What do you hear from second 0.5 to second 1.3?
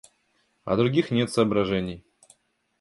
А других нет